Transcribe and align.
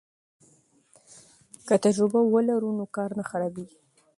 که 1.67 1.75
تجربه 1.83 2.19
ولرو 2.33 2.69
نو 2.77 2.85
کار 2.95 3.09
نه 3.19 3.23
خرابیږي. 3.29 3.77